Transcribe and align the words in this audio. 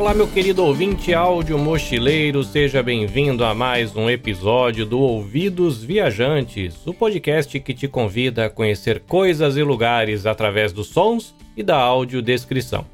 Olá, 0.00 0.14
meu 0.14 0.26
querido 0.26 0.64
ouvinte 0.64 1.12
áudio 1.12 1.58
mochileiro, 1.58 2.42
seja 2.42 2.82
bem-vindo 2.82 3.44
a 3.44 3.54
mais 3.54 3.94
um 3.94 4.08
episódio 4.08 4.86
do 4.86 4.98
Ouvidos 4.98 5.84
Viajantes, 5.84 6.86
o 6.86 6.94
podcast 6.94 7.60
que 7.60 7.74
te 7.74 7.86
convida 7.86 8.46
a 8.46 8.50
conhecer 8.50 9.00
coisas 9.00 9.58
e 9.58 9.62
lugares 9.62 10.24
através 10.24 10.72
dos 10.72 10.86
sons 10.86 11.34
e 11.54 11.62
da 11.62 11.76
audiodescrição. 11.76 12.86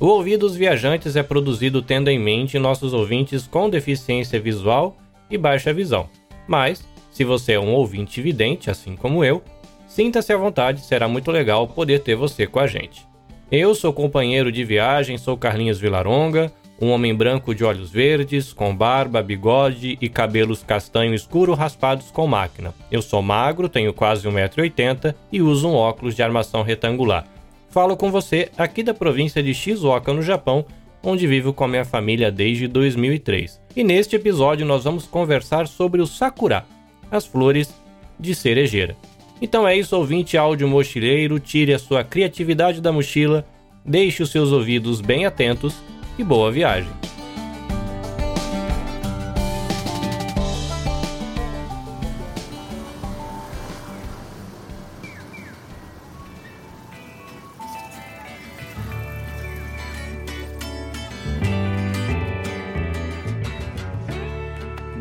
O 0.00 0.06
Ouvidos 0.06 0.56
Viajantes 0.56 1.14
é 1.14 1.22
produzido 1.22 1.82
tendo 1.82 2.08
em 2.08 2.18
mente 2.18 2.58
nossos 2.58 2.94
ouvintes 2.94 3.46
com 3.46 3.68
deficiência 3.68 4.40
visual 4.40 4.96
e 5.30 5.36
baixa 5.36 5.74
visão. 5.74 6.08
Mas, 6.48 6.88
se 7.10 7.22
você 7.22 7.52
é 7.52 7.60
um 7.60 7.74
ouvinte 7.74 8.22
vidente, 8.22 8.70
assim 8.70 8.96
como 8.96 9.22
eu, 9.22 9.42
sinta-se 9.86 10.32
à 10.32 10.38
vontade, 10.38 10.80
será 10.80 11.06
muito 11.06 11.30
legal 11.30 11.68
poder 11.68 11.98
ter 11.98 12.14
você 12.14 12.46
com 12.46 12.60
a 12.60 12.66
gente. 12.66 13.06
Eu 13.50 13.76
sou 13.76 13.92
companheiro 13.92 14.50
de 14.50 14.64
viagem, 14.64 15.16
sou 15.16 15.36
Carlinhos 15.36 15.78
Vilaronga, 15.78 16.52
um 16.82 16.90
homem 16.90 17.14
branco 17.14 17.54
de 17.54 17.62
olhos 17.62 17.92
verdes, 17.92 18.52
com 18.52 18.74
barba, 18.74 19.22
bigode 19.22 19.96
e 20.00 20.08
cabelos 20.08 20.64
castanho 20.64 21.14
escuro 21.14 21.54
raspados 21.54 22.10
com 22.10 22.26
máquina. 22.26 22.74
Eu 22.90 23.00
sou 23.00 23.22
magro, 23.22 23.68
tenho 23.68 23.94
quase 23.94 24.26
1,80m 24.26 25.14
e 25.30 25.40
uso 25.40 25.68
um 25.68 25.74
óculos 25.74 26.16
de 26.16 26.24
armação 26.24 26.62
retangular. 26.62 27.24
Falo 27.70 27.96
com 27.96 28.10
você 28.10 28.50
aqui 28.58 28.82
da 28.82 28.92
província 28.92 29.40
de 29.40 29.54
Shizuoka, 29.54 30.12
no 30.12 30.22
Japão, 30.22 30.66
onde 31.00 31.24
vivo 31.28 31.52
com 31.52 31.62
a 31.62 31.68
minha 31.68 31.84
família 31.84 32.32
desde 32.32 32.66
2003. 32.66 33.60
E 33.76 33.84
neste 33.84 34.16
episódio 34.16 34.66
nós 34.66 34.82
vamos 34.82 35.06
conversar 35.06 35.68
sobre 35.68 36.02
o 36.02 36.06
sakura, 36.06 36.64
as 37.12 37.24
flores 37.24 37.72
de 38.18 38.34
cerejeira. 38.34 38.96
Então 39.40 39.66
é 39.66 39.76
isso, 39.76 39.96
ouvinte 39.96 40.36
áudio 40.36 40.66
mochileiro, 40.66 41.38
tire 41.38 41.74
a 41.74 41.78
sua 41.78 42.02
criatividade 42.02 42.80
da 42.80 42.90
mochila, 42.90 43.46
deixe 43.84 44.22
os 44.22 44.30
seus 44.30 44.50
ouvidos 44.50 45.00
bem 45.00 45.26
atentos 45.26 45.76
e 46.18 46.24
boa 46.24 46.50
viagem. 46.50 46.90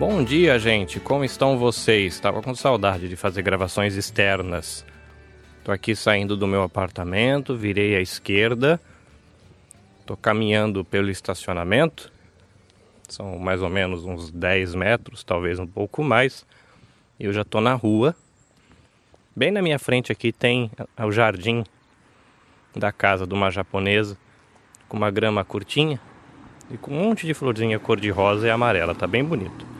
Bom 0.08 0.24
dia, 0.24 0.60
gente. 0.60 1.00
Como 1.00 1.26
estão 1.26 1.58
vocês? 1.58 2.14
Estava 2.14 2.40
com 2.40 2.54
saudade 2.54 3.10
de 3.10 3.16
fazer 3.16 3.42
gravações 3.42 3.96
externas. 3.96 4.86
Tô 5.64 5.72
aqui 5.72 5.96
saindo 5.96 6.38
do 6.38 6.46
meu 6.46 6.62
apartamento, 6.62 7.58
virei 7.58 7.96
à 7.96 8.00
esquerda. 8.00 8.80
Tô 10.06 10.16
caminhando 10.16 10.86
pelo 10.86 11.10
estacionamento. 11.10 12.14
São 13.10 13.40
mais 13.40 13.64
ou 13.64 13.70
menos 13.70 14.06
uns 14.06 14.30
10 14.30 14.76
metros, 14.76 15.24
talvez 15.24 15.58
um 15.58 15.66
pouco 15.66 16.04
mais. 16.04 16.46
Eu 17.20 17.34
já 17.34 17.44
tô 17.44 17.60
na 17.60 17.74
rua. 17.74 18.16
Bem 19.36 19.50
na 19.50 19.60
minha 19.60 19.80
frente 19.80 20.12
aqui 20.12 20.32
tem 20.32 20.70
o 21.00 21.12
jardim 21.12 21.64
da 22.76 22.92
casa 22.92 23.26
de 23.26 23.34
uma 23.34 23.50
japonesa, 23.50 24.16
com 24.88 24.98
uma 24.98 25.10
grama 25.10 25.44
curtinha 25.44 26.00
e 26.70 26.78
com 26.78 26.92
um 26.92 27.06
monte 27.06 27.26
de 27.26 27.34
florzinha 27.34 27.80
cor-de-rosa 27.80 28.46
e 28.46 28.52
amarela. 28.52 28.94
Tá 28.94 29.08
bem 29.08 29.26
bonito. 29.26 29.74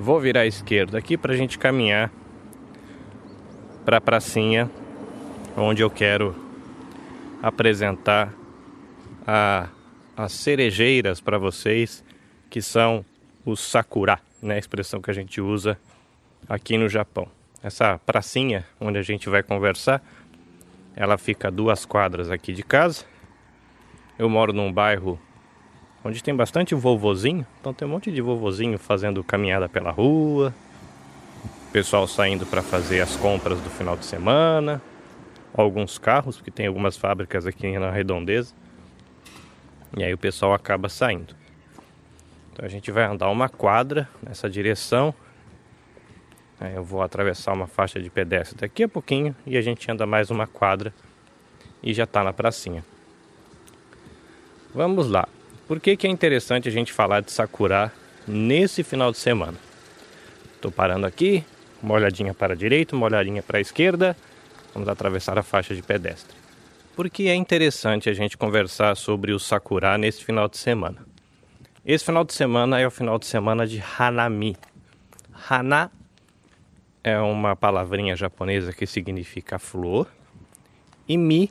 Vou 0.00 0.20
virar 0.20 0.42
à 0.42 0.46
esquerda 0.46 0.96
aqui 0.96 1.16
para 1.16 1.32
a 1.32 1.36
gente 1.36 1.58
caminhar 1.58 2.12
para 3.84 3.96
a 3.96 4.00
pracinha 4.00 4.70
onde 5.56 5.82
eu 5.82 5.90
quero 5.90 6.36
apresentar 7.42 8.32
a, 9.26 9.68
as 10.16 10.30
cerejeiras 10.32 11.20
para 11.20 11.36
vocês, 11.36 12.04
que 12.48 12.62
são 12.62 13.04
os 13.44 13.58
sakura, 13.58 14.20
né, 14.40 14.54
a 14.54 14.58
expressão 14.58 15.02
que 15.02 15.10
a 15.10 15.14
gente 15.14 15.40
usa 15.40 15.76
aqui 16.48 16.78
no 16.78 16.88
Japão. 16.88 17.26
Essa 17.60 17.98
pracinha 17.98 18.64
onde 18.80 18.98
a 18.98 19.02
gente 19.02 19.28
vai 19.28 19.42
conversar, 19.42 20.00
ela 20.94 21.18
fica 21.18 21.48
a 21.48 21.50
duas 21.50 21.84
quadras 21.84 22.30
aqui 22.30 22.52
de 22.52 22.62
casa. 22.62 23.04
Eu 24.16 24.30
moro 24.30 24.52
num 24.52 24.72
bairro 24.72 25.18
onde 26.04 26.22
tem 26.22 26.34
bastante 26.34 26.74
vovozinho. 26.74 27.46
Então 27.60 27.72
tem 27.74 27.86
um 27.86 27.90
monte 27.90 28.10
de 28.10 28.20
vovozinho 28.20 28.78
fazendo 28.78 29.22
caminhada 29.24 29.68
pela 29.68 29.90
rua, 29.90 30.54
pessoal 31.72 32.06
saindo 32.06 32.46
para 32.46 32.62
fazer 32.62 33.00
as 33.00 33.14
compras 33.16 33.60
do 33.60 33.68
final 33.70 33.96
de 33.96 34.04
semana, 34.04 34.80
alguns 35.54 35.98
carros, 35.98 36.36
porque 36.36 36.50
tem 36.50 36.66
algumas 36.66 36.96
fábricas 36.96 37.46
aqui 37.46 37.78
na 37.78 37.90
redondeza. 37.90 38.54
E 39.96 40.02
aí 40.02 40.12
o 40.12 40.18
pessoal 40.18 40.54
acaba 40.54 40.88
saindo. 40.88 41.34
Então 42.52 42.64
a 42.64 42.68
gente 42.68 42.90
vai 42.90 43.04
andar 43.04 43.30
uma 43.30 43.48
quadra 43.48 44.08
nessa 44.22 44.48
direção. 44.48 45.14
Aí 46.60 46.74
eu 46.74 46.82
vou 46.82 47.02
atravessar 47.02 47.52
uma 47.52 47.66
faixa 47.66 48.00
de 48.00 48.10
pedestre 48.10 48.58
daqui 48.58 48.82
a 48.82 48.88
pouquinho 48.88 49.34
e 49.46 49.56
a 49.56 49.62
gente 49.62 49.90
anda 49.90 50.06
mais 50.06 50.30
uma 50.30 50.46
quadra 50.46 50.92
e 51.82 51.94
já 51.94 52.04
está 52.04 52.24
na 52.24 52.32
pracinha. 52.32 52.84
Vamos 54.74 55.08
lá. 55.08 55.28
Por 55.68 55.78
que, 55.80 55.98
que 55.98 56.06
é 56.06 56.10
interessante 56.10 56.66
a 56.66 56.72
gente 56.72 56.94
falar 56.94 57.20
de 57.20 57.30
Sakura 57.30 57.92
nesse 58.26 58.82
final 58.82 59.12
de 59.12 59.18
semana? 59.18 59.58
Estou 60.54 60.72
parando 60.72 61.04
aqui, 61.06 61.44
uma 61.82 61.92
olhadinha 61.92 62.32
para 62.32 62.54
a 62.54 62.56
direita, 62.56 62.96
uma 62.96 63.04
olhadinha 63.04 63.42
para 63.42 63.58
a 63.58 63.60
esquerda. 63.60 64.16
Vamos 64.72 64.88
atravessar 64.88 65.38
a 65.38 65.42
faixa 65.42 65.74
de 65.74 65.82
pedestre. 65.82 66.34
Por 66.96 67.10
que 67.10 67.28
é 67.28 67.34
interessante 67.34 68.08
a 68.08 68.14
gente 68.14 68.38
conversar 68.38 68.96
sobre 68.96 69.30
o 69.30 69.38
Sakura 69.38 69.98
nesse 69.98 70.24
final 70.24 70.48
de 70.48 70.56
semana? 70.56 71.06
Esse 71.84 72.02
final 72.02 72.24
de 72.24 72.32
semana 72.32 72.80
é 72.80 72.86
o 72.86 72.90
final 72.90 73.18
de 73.18 73.26
semana 73.26 73.66
de 73.66 73.84
Hanami. 73.98 74.56
Hana 75.50 75.92
é 77.04 77.18
uma 77.18 77.54
palavrinha 77.54 78.16
japonesa 78.16 78.72
que 78.72 78.86
significa 78.86 79.58
flor. 79.58 80.08
E 81.06 81.18
Mi 81.18 81.50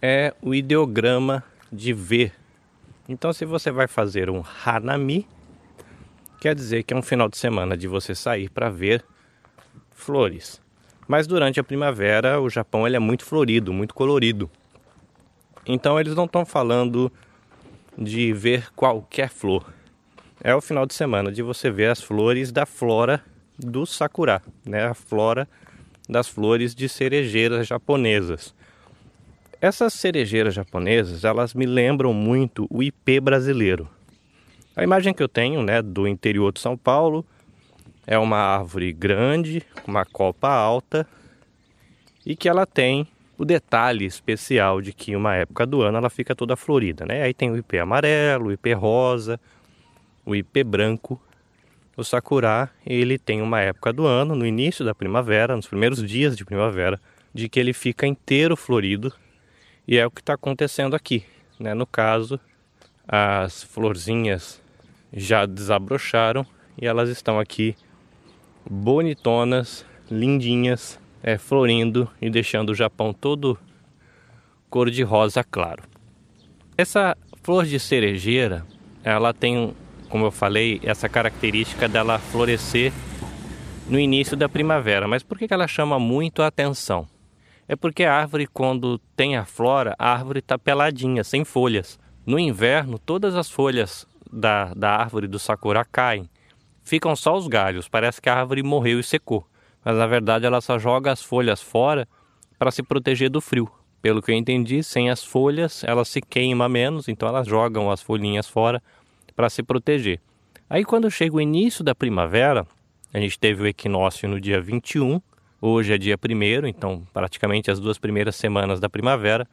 é 0.00 0.32
o 0.40 0.54
ideograma 0.54 1.42
de 1.72 1.92
ver 1.92 2.32
então, 3.08 3.32
se 3.32 3.44
você 3.44 3.70
vai 3.70 3.86
fazer 3.86 4.30
um 4.30 4.42
hanami, 4.64 5.26
quer 6.40 6.54
dizer 6.54 6.82
que 6.82 6.94
é 6.94 6.96
um 6.96 7.02
final 7.02 7.28
de 7.28 7.36
semana 7.36 7.76
de 7.76 7.86
você 7.86 8.14
sair 8.14 8.48
para 8.48 8.70
ver 8.70 9.04
flores. 9.90 10.60
Mas 11.06 11.26
durante 11.26 11.60
a 11.60 11.64
primavera, 11.64 12.40
o 12.40 12.48
Japão 12.48 12.86
ele 12.86 12.96
é 12.96 13.00
muito 13.00 13.24
florido, 13.24 13.72
muito 13.72 13.94
colorido. 13.94 14.50
Então, 15.66 16.00
eles 16.00 16.14
não 16.14 16.24
estão 16.24 16.46
falando 16.46 17.12
de 17.96 18.32
ver 18.32 18.70
qualquer 18.74 19.28
flor. 19.28 19.66
É 20.42 20.54
o 20.54 20.60
final 20.60 20.86
de 20.86 20.94
semana 20.94 21.30
de 21.30 21.42
você 21.42 21.70
ver 21.70 21.90
as 21.90 22.02
flores 22.02 22.50
da 22.50 22.66
flora 22.66 23.22
do 23.58 23.86
sakura, 23.86 24.42
né? 24.64 24.86
A 24.86 24.94
flora 24.94 25.48
das 26.08 26.28
flores 26.28 26.74
de 26.74 26.88
cerejeiras 26.88 27.66
japonesas. 27.66 28.54
Essas 29.64 29.94
cerejeiras 29.94 30.52
japonesas, 30.52 31.24
elas 31.24 31.54
me 31.54 31.64
lembram 31.64 32.12
muito 32.12 32.66
o 32.68 32.82
IP 32.82 33.18
brasileiro. 33.18 33.88
A 34.76 34.84
imagem 34.84 35.14
que 35.14 35.22
eu 35.22 35.26
tenho, 35.26 35.62
né, 35.62 35.80
do 35.80 36.06
interior 36.06 36.52
de 36.52 36.60
São 36.60 36.76
Paulo, 36.76 37.24
é 38.06 38.18
uma 38.18 38.36
árvore 38.36 38.92
grande, 38.92 39.62
uma 39.86 40.04
copa 40.04 40.50
alta 40.50 41.08
e 42.26 42.36
que 42.36 42.46
ela 42.46 42.66
tem 42.66 43.08
o 43.38 43.44
detalhe 43.46 44.04
especial 44.04 44.82
de 44.82 44.92
que 44.92 45.16
uma 45.16 45.34
época 45.34 45.64
do 45.64 45.80
ano 45.80 45.96
ela 45.96 46.10
fica 46.10 46.34
toda 46.34 46.56
florida, 46.56 47.06
né? 47.06 47.22
Aí 47.22 47.32
tem 47.32 47.50
o 47.50 47.56
IP 47.56 47.78
amarelo, 47.78 48.48
o 48.48 48.52
IP 48.52 48.70
rosa, 48.74 49.40
o 50.26 50.36
IP 50.36 50.62
branco. 50.62 51.18
O 51.96 52.04
sakura, 52.04 52.68
ele 52.84 53.16
tem 53.16 53.40
uma 53.40 53.62
época 53.62 53.94
do 53.94 54.04
ano, 54.04 54.34
no 54.34 54.44
início 54.44 54.84
da 54.84 54.94
primavera, 54.94 55.56
nos 55.56 55.66
primeiros 55.66 56.06
dias 56.06 56.36
de 56.36 56.44
primavera, 56.44 57.00
de 57.32 57.48
que 57.48 57.58
ele 57.58 57.72
fica 57.72 58.06
inteiro 58.06 58.58
florido 58.58 59.10
e 59.86 59.98
é 59.98 60.06
o 60.06 60.10
que 60.10 60.20
está 60.20 60.34
acontecendo 60.34 60.94
aqui. 60.94 61.24
Né? 61.58 61.74
No 61.74 61.86
caso, 61.86 62.38
as 63.06 63.62
florzinhas 63.62 64.60
já 65.12 65.46
desabrocharam 65.46 66.46
e 66.80 66.86
elas 66.86 67.08
estão 67.08 67.38
aqui 67.38 67.76
bonitonas, 68.68 69.84
lindinhas, 70.10 70.98
é, 71.22 71.38
florindo 71.38 72.10
e 72.20 72.28
deixando 72.28 72.70
o 72.70 72.74
Japão 72.74 73.12
todo 73.12 73.58
cor 74.68 74.90
de 74.90 75.02
rosa 75.02 75.44
claro. 75.44 75.84
Essa 76.76 77.16
flor 77.42 77.64
de 77.64 77.78
cerejeira, 77.78 78.66
ela 79.04 79.32
tem, 79.32 79.74
como 80.08 80.26
eu 80.26 80.30
falei, 80.30 80.80
essa 80.82 81.08
característica 81.08 81.88
dela 81.88 82.18
florescer 82.18 82.92
no 83.88 83.98
início 84.00 84.36
da 84.36 84.48
primavera. 84.48 85.06
Mas 85.06 85.22
por 85.22 85.38
que 85.38 85.52
ela 85.52 85.68
chama 85.68 85.98
muito 85.98 86.42
a 86.42 86.48
atenção? 86.48 87.06
É 87.66 87.74
porque 87.74 88.04
a 88.04 88.14
árvore, 88.14 88.46
quando 88.46 88.98
tem 89.16 89.36
a 89.36 89.44
flora, 89.44 89.94
a 89.98 90.12
árvore 90.12 90.40
está 90.40 90.58
peladinha, 90.58 91.24
sem 91.24 91.44
folhas. 91.44 91.98
No 92.26 92.38
inverno, 92.38 92.98
todas 92.98 93.34
as 93.34 93.50
folhas 93.50 94.06
da, 94.30 94.72
da 94.74 94.96
árvore 94.96 95.26
do 95.26 95.38
sakura 95.38 95.84
caem. 95.84 96.28
Ficam 96.82 97.16
só 97.16 97.36
os 97.36 97.48
galhos, 97.48 97.88
parece 97.88 98.20
que 98.20 98.28
a 98.28 98.34
árvore 98.38 98.62
morreu 98.62 99.00
e 99.00 99.02
secou. 99.02 99.46
Mas 99.82 99.96
na 99.96 100.06
verdade 100.06 100.44
ela 100.44 100.60
só 100.60 100.78
joga 100.78 101.12
as 101.12 101.22
folhas 101.22 101.62
fora 101.62 102.06
para 102.58 102.70
se 102.70 102.82
proteger 102.82 103.30
do 103.30 103.40
frio. 103.40 103.70
pelo 104.02 104.20
que 104.20 104.30
eu 104.30 104.36
entendi, 104.36 104.82
sem 104.82 105.08
as 105.08 105.24
folhas 105.24 105.82
ela 105.84 106.04
se 106.04 106.20
queima 106.20 106.68
menos, 106.68 107.08
então 107.08 107.26
elas 107.26 107.46
jogam 107.46 107.90
as 107.90 108.02
folhinhas 108.02 108.46
fora 108.46 108.82
para 109.34 109.48
se 109.48 109.62
proteger. 109.62 110.20
Aí 110.68 110.84
quando 110.84 111.10
chega 111.10 111.36
o 111.36 111.40
início 111.40 111.82
da 111.82 111.94
primavera, 111.94 112.66
a 113.14 113.18
gente 113.18 113.38
teve 113.38 113.62
o 113.62 113.66
equinócio 113.66 114.28
no 114.28 114.38
dia 114.38 114.60
21, 114.60 115.22
hoje 115.66 115.94
é 115.94 115.98
dia 115.98 116.16
1 116.16 116.66
então 116.66 117.02
praticamente 117.12 117.70
as 117.70 117.80
duas 117.80 117.96
primeiras 117.96 118.36
semanas 118.36 118.78
da 118.78 118.88
primavera. 118.88 119.48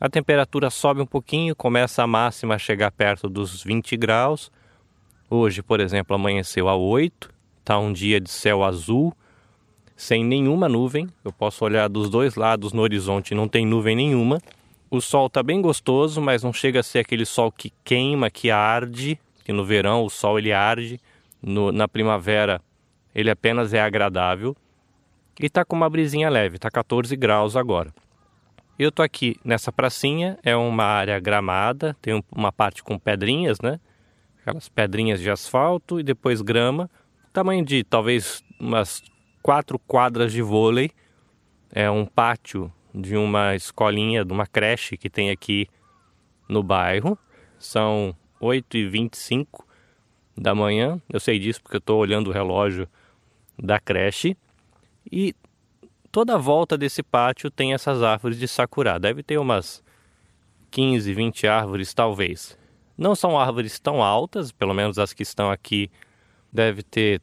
A 0.00 0.08
temperatura 0.08 0.70
sobe 0.70 1.00
um 1.00 1.06
pouquinho, 1.06 1.54
começa 1.54 2.02
a 2.02 2.06
máxima 2.06 2.54
a 2.54 2.58
chegar 2.58 2.90
perto 2.90 3.28
dos 3.28 3.62
20 3.62 3.96
graus. 3.96 4.50
Hoje, 5.28 5.62
por 5.62 5.80
exemplo, 5.80 6.14
amanheceu 6.14 6.68
a 6.68 6.76
8, 6.76 7.30
está 7.60 7.78
um 7.78 7.92
dia 7.92 8.20
de 8.20 8.30
céu 8.30 8.62
azul, 8.62 9.12
sem 9.96 10.24
nenhuma 10.24 10.68
nuvem. 10.68 11.08
Eu 11.24 11.32
posso 11.32 11.64
olhar 11.64 11.88
dos 11.88 12.08
dois 12.08 12.34
lados 12.34 12.72
no 12.72 12.82
horizonte, 12.82 13.34
não 13.34 13.48
tem 13.48 13.66
nuvem 13.66 13.96
nenhuma. 13.96 14.40
O 14.90 15.00
sol 15.00 15.26
está 15.26 15.42
bem 15.42 15.60
gostoso, 15.60 16.20
mas 16.20 16.42
não 16.42 16.52
chega 16.52 16.80
a 16.80 16.82
ser 16.82 17.00
aquele 17.00 17.26
sol 17.26 17.50
que 17.50 17.72
queima, 17.82 18.30
que 18.30 18.50
arde. 18.50 19.18
Que 19.44 19.52
no 19.52 19.64
verão 19.64 20.04
o 20.04 20.10
sol 20.10 20.38
ele 20.38 20.52
arde, 20.52 21.00
no, 21.42 21.70
na 21.72 21.86
primavera 21.86 22.60
ele 23.14 23.30
apenas 23.30 23.72
é 23.72 23.80
agradável. 23.80 24.56
E 25.38 25.46
está 25.46 25.64
com 25.64 25.76
uma 25.76 25.90
brisinha 25.90 26.30
leve, 26.30 26.56
está 26.56 26.70
14 26.70 27.14
graus 27.16 27.56
agora. 27.56 27.92
Eu 28.78 28.92
tô 28.92 29.02
aqui 29.02 29.36
nessa 29.44 29.70
pracinha, 29.70 30.38
é 30.42 30.54
uma 30.56 30.84
área 30.84 31.18
gramada, 31.18 31.96
tem 32.00 32.22
uma 32.30 32.52
parte 32.52 32.82
com 32.82 32.98
pedrinhas, 32.98 33.60
né? 33.60 33.80
Aquelas 34.40 34.68
pedrinhas 34.68 35.20
de 35.20 35.30
asfalto 35.30 35.98
e 35.98 36.02
depois 36.02 36.40
grama, 36.40 36.90
tamanho 37.32 37.64
de 37.64 37.84
talvez 37.84 38.42
umas 38.60 39.02
quatro 39.42 39.78
quadras 39.78 40.32
de 40.32 40.42
vôlei. 40.42 40.90
É 41.70 41.90
um 41.90 42.06
pátio 42.06 42.72
de 42.94 43.16
uma 43.16 43.54
escolinha, 43.54 44.24
de 44.24 44.32
uma 44.32 44.46
creche 44.46 44.96
que 44.96 45.10
tem 45.10 45.30
aqui 45.30 45.68
no 46.48 46.62
bairro. 46.62 47.18
São 47.58 48.16
8h25 48.40 49.64
da 50.36 50.54
manhã. 50.54 51.00
Eu 51.08 51.20
sei 51.20 51.38
disso 51.38 51.62
porque 51.62 51.76
eu 51.76 51.80
estou 51.80 52.00
olhando 52.00 52.28
o 52.28 52.32
relógio 52.32 52.88
da 53.58 53.78
creche. 53.78 54.36
E 55.10 55.34
toda 56.10 56.34
a 56.34 56.38
volta 56.38 56.76
desse 56.76 57.02
pátio 57.02 57.50
tem 57.50 57.74
essas 57.74 58.02
árvores 58.02 58.38
de 58.38 58.48
sakura. 58.48 58.98
Deve 58.98 59.22
ter 59.22 59.38
umas 59.38 59.82
15, 60.70 61.12
20 61.12 61.46
árvores, 61.46 61.94
talvez. 61.94 62.58
Não 62.96 63.14
são 63.14 63.38
árvores 63.38 63.78
tão 63.78 64.02
altas, 64.02 64.50
pelo 64.50 64.74
menos 64.74 64.98
as 64.98 65.12
que 65.12 65.22
estão 65.22 65.50
aqui 65.50 65.90
deve 66.52 66.82
ter 66.82 67.20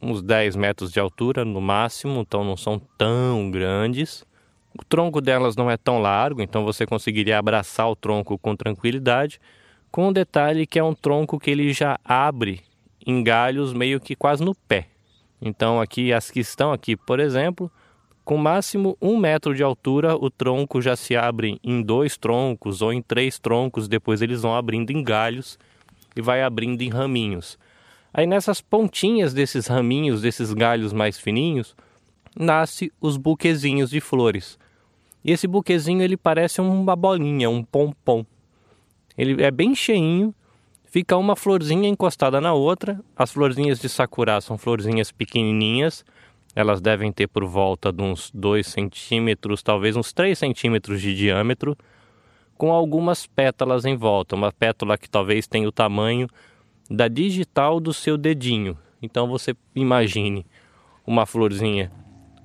uns 0.00 0.22
10 0.22 0.56
metros 0.56 0.90
de 0.90 0.98
altura 0.98 1.44
no 1.44 1.60
máximo, 1.60 2.20
então 2.20 2.42
não 2.42 2.56
são 2.56 2.80
tão 2.96 3.50
grandes. 3.50 4.24
O 4.78 4.84
tronco 4.84 5.20
delas 5.20 5.56
não 5.56 5.70
é 5.70 5.76
tão 5.76 6.00
largo, 6.00 6.40
então 6.40 6.64
você 6.64 6.86
conseguiria 6.86 7.38
abraçar 7.38 7.90
o 7.90 7.96
tronco 7.96 8.38
com 8.38 8.56
tranquilidade, 8.56 9.40
com 9.90 10.08
o 10.08 10.12
detalhe 10.12 10.66
que 10.66 10.78
é 10.78 10.84
um 10.84 10.94
tronco 10.94 11.38
que 11.38 11.50
ele 11.50 11.72
já 11.72 11.98
abre 12.04 12.62
em 13.06 13.22
galhos 13.22 13.72
meio 13.72 14.00
que 14.00 14.16
quase 14.16 14.42
no 14.42 14.54
pé. 14.54 14.86
Então 15.40 15.80
aqui 15.80 16.12
as 16.12 16.30
que 16.30 16.40
estão 16.40 16.72
aqui, 16.72 16.96
por 16.96 17.18
exemplo, 17.18 17.70
com 18.24 18.36
máximo 18.36 18.96
um 19.00 19.16
metro 19.16 19.54
de 19.54 19.62
altura, 19.62 20.14
o 20.14 20.30
tronco 20.30 20.80
já 20.80 20.94
se 20.94 21.16
abre 21.16 21.58
em 21.64 21.82
dois 21.82 22.16
troncos 22.16 22.82
ou 22.82 22.92
em 22.92 23.00
três 23.02 23.38
troncos, 23.38 23.88
depois 23.88 24.22
eles 24.22 24.42
vão 24.42 24.54
abrindo 24.54 24.90
em 24.90 25.02
galhos 25.02 25.58
e 26.14 26.20
vai 26.20 26.42
abrindo 26.42 26.82
em 26.82 26.90
raminhos. 26.90 27.58
Aí 28.12 28.26
nessas 28.26 28.60
pontinhas 28.60 29.32
desses 29.32 29.66
raminhos, 29.66 30.20
desses 30.20 30.52
galhos 30.52 30.92
mais 30.92 31.18
fininhos, 31.18 31.74
nasce 32.38 32.92
os 33.00 33.16
buquezinhos 33.16 33.90
de 33.90 34.00
flores. 34.00 34.58
E 35.24 35.32
esse 35.32 35.46
buquezinho 35.46 36.02
ele 36.02 36.16
parece 36.16 36.60
uma 36.60 36.96
bolinha, 36.96 37.48
um 37.48 37.62
pompom. 37.62 38.24
Ele 39.16 39.42
é 39.42 39.50
bem 39.50 39.74
cheinho, 39.74 40.34
fica 40.90 41.16
uma 41.16 41.36
florzinha 41.36 41.88
encostada 41.88 42.40
na 42.40 42.52
outra. 42.52 43.00
As 43.16 43.30
florzinhas 43.30 43.78
de 43.78 43.88
sakura 43.88 44.40
são 44.40 44.58
florzinhas 44.58 45.10
pequenininhas, 45.10 46.04
elas 46.54 46.80
devem 46.80 47.12
ter 47.12 47.28
por 47.28 47.46
volta 47.46 47.92
de 47.92 48.02
uns 48.02 48.30
2 48.34 48.66
centímetros, 48.66 49.62
talvez 49.62 49.96
uns 49.96 50.12
3 50.12 50.36
centímetros 50.36 51.00
de 51.00 51.14
diâmetro, 51.14 51.78
com 52.58 52.72
algumas 52.72 53.24
pétalas 53.24 53.84
em 53.84 53.96
volta. 53.96 54.34
Uma 54.34 54.52
pétala 54.52 54.98
que 54.98 55.08
talvez 55.08 55.46
tenha 55.46 55.68
o 55.68 55.72
tamanho 55.72 56.26
da 56.90 57.06
digital 57.06 57.78
do 57.78 57.94
seu 57.94 58.18
dedinho. 58.18 58.76
Então 59.00 59.28
você 59.28 59.54
imagine 59.74 60.44
uma 61.06 61.24
florzinha 61.24 61.90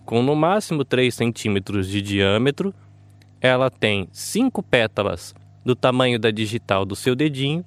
com 0.05 0.21
no 0.21 0.35
máximo 0.35 0.85
3 0.85 1.13
centímetros 1.13 1.89
de 1.89 1.99
diâmetro. 1.99 2.73
Ela 3.41 3.71
tem 3.71 4.07
cinco 4.11 4.61
pétalas 4.61 5.33
do 5.65 5.75
tamanho 5.75 6.19
da 6.19 6.29
digital 6.29 6.85
do 6.85 6.95
seu 6.95 7.15
dedinho 7.15 7.65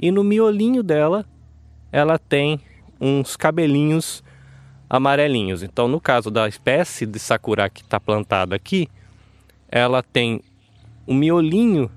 e 0.00 0.10
no 0.10 0.24
miolinho 0.24 0.82
dela 0.82 1.26
ela 1.92 2.18
tem 2.18 2.60
uns 3.00 3.36
cabelinhos 3.36 4.22
amarelinhos. 4.88 5.62
Então, 5.62 5.86
no 5.86 6.00
caso 6.00 6.30
da 6.30 6.48
espécie 6.48 7.04
de 7.04 7.18
sakura 7.18 7.68
que 7.68 7.82
está 7.82 8.00
plantada 8.00 8.56
aqui, 8.56 8.88
ela 9.68 10.02
tem 10.02 10.40
um 11.06 11.14
miolinho 11.14 11.90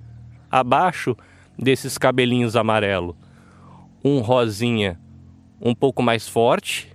abaixo 0.52 1.16
desses 1.58 1.98
cabelinhos 1.98 2.56
amarelo 2.56 3.16
um 4.04 4.20
rosinha 4.20 5.00
um 5.62 5.74
pouco 5.74 6.04
mais 6.04 6.28
forte 6.28 6.92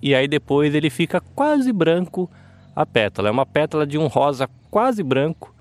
e 0.00 0.14
aí 0.14 0.28
depois 0.28 0.74
ele 0.74 0.88
fica 0.88 1.20
quase 1.34 1.72
branco 1.72 2.30
a 2.74 2.86
pétala. 2.86 3.28
É 3.28 3.32
uma 3.32 3.46
pétala 3.46 3.86
de 3.86 3.98
um 3.98 4.06
rosa 4.06 4.48
quase 4.70 5.02
branco 5.02 5.54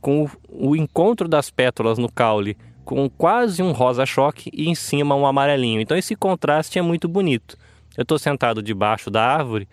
com 0.00 0.28
o 0.48 0.76
encontro 0.76 1.26
das 1.26 1.50
pétalas 1.50 1.96
no 1.96 2.10
caule 2.12 2.56
com 2.88 3.06
quase 3.06 3.62
um 3.62 3.70
rosa 3.70 4.06
choque 4.06 4.50
e 4.50 4.66
em 4.66 4.74
cima 4.74 5.14
um 5.14 5.26
amarelinho. 5.26 5.78
Então 5.78 5.94
esse 5.94 6.16
contraste 6.16 6.78
é 6.78 6.82
muito 6.82 7.06
bonito. 7.06 7.54
Eu 7.94 8.00
estou 8.00 8.18
sentado 8.18 8.62
debaixo 8.62 9.10
da 9.10 9.22
árvore, 9.22 9.68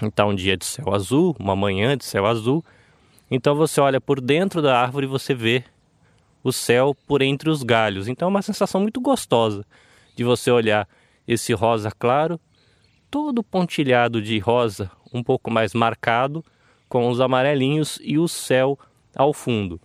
então 0.00 0.28
um 0.28 0.34
dia 0.36 0.56
de 0.56 0.64
céu 0.64 0.94
azul, 0.94 1.34
uma 1.36 1.56
manhã 1.56 1.96
de 1.96 2.04
céu 2.04 2.26
azul. 2.26 2.64
Então 3.28 3.56
você 3.56 3.80
olha 3.80 4.00
por 4.00 4.20
dentro 4.20 4.62
da 4.62 4.80
árvore 4.80 5.06
e 5.06 5.08
você 5.08 5.34
vê 5.34 5.64
o 6.44 6.52
céu 6.52 6.96
por 7.08 7.22
entre 7.22 7.50
os 7.50 7.64
galhos. 7.64 8.06
Então 8.06 8.28
é 8.28 8.30
uma 8.30 8.42
sensação 8.42 8.80
muito 8.80 9.00
gostosa 9.00 9.66
de 10.14 10.22
você 10.22 10.48
olhar 10.48 10.88
esse 11.26 11.52
rosa 11.52 11.90
claro, 11.90 12.38
todo 13.10 13.42
pontilhado 13.42 14.22
de 14.22 14.38
rosa, 14.38 14.88
um 15.12 15.24
pouco 15.24 15.50
mais 15.50 15.74
marcado, 15.74 16.44
com 16.88 17.08
os 17.08 17.20
amarelinhos 17.20 17.98
e 18.00 18.16
o 18.16 18.28
céu 18.28 18.78
ao 19.16 19.32
fundo. 19.32 19.80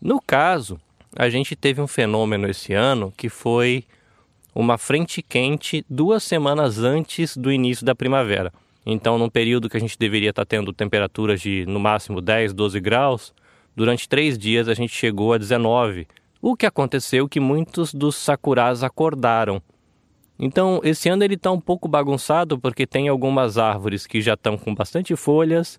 No 0.00 0.22
caso, 0.22 0.78
a 1.16 1.28
gente 1.28 1.56
teve 1.56 1.80
um 1.80 1.86
fenômeno 1.86 2.48
esse 2.48 2.72
ano 2.72 3.12
que 3.16 3.28
foi 3.28 3.84
uma 4.54 4.76
frente 4.78 5.22
quente 5.22 5.84
duas 5.88 6.22
semanas 6.22 6.78
antes 6.78 7.36
do 7.36 7.52
início 7.52 7.84
da 7.84 7.94
primavera. 7.94 8.52
Então, 8.84 9.18
num 9.18 9.28
período 9.28 9.68
que 9.68 9.76
a 9.76 9.80
gente 9.80 9.98
deveria 9.98 10.30
estar 10.30 10.46
tendo 10.46 10.72
temperaturas 10.72 11.40
de 11.40 11.64
no 11.66 11.78
máximo 11.78 12.20
10, 12.20 12.52
12 12.54 12.80
graus, 12.80 13.34
Durante 13.78 14.08
três 14.08 14.36
dias 14.36 14.66
a 14.66 14.74
gente 14.74 14.92
chegou 14.92 15.32
a 15.32 15.38
19. 15.38 16.08
O 16.42 16.56
que 16.56 16.66
aconteceu 16.66 17.28
que 17.28 17.38
muitos 17.38 17.94
dos 17.94 18.16
sakuras 18.16 18.82
acordaram. 18.82 19.62
Então, 20.36 20.80
esse 20.82 21.08
ano 21.08 21.22
ele 21.22 21.34
está 21.34 21.52
um 21.52 21.60
pouco 21.60 21.86
bagunçado 21.86 22.58
porque 22.58 22.84
tem 22.84 23.06
algumas 23.06 23.56
árvores 23.56 24.04
que 24.04 24.20
já 24.20 24.34
estão 24.34 24.58
com 24.58 24.74
bastante 24.74 25.14
folhas, 25.14 25.78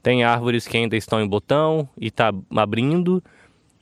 tem 0.00 0.22
árvores 0.22 0.68
que 0.68 0.76
ainda 0.76 0.96
estão 0.96 1.20
em 1.20 1.26
botão 1.26 1.88
e 2.00 2.06
está 2.06 2.32
abrindo. 2.54 3.20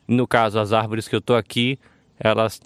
No 0.08 0.26
caso, 0.26 0.58
as 0.58 0.72
árvores 0.72 1.06
que 1.06 1.14
eu 1.14 1.18
estou 1.20 1.36
aqui, 1.36 1.78
elas 2.18 2.60